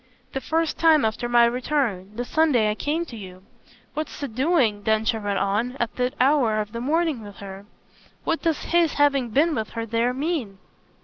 [0.33, 3.43] "The first time after my return the Sunday I came to you.
[3.93, 7.67] What's he doing," Densher went on, "at that hour of the morning with her?
[8.23, 10.57] What does his having been with her there mean?"